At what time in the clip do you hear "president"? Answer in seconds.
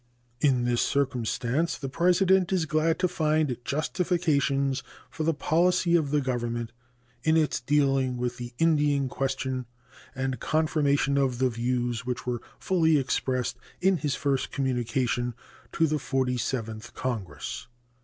1.87-2.51